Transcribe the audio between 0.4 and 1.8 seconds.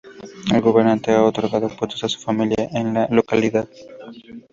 El gobernante ha otorgado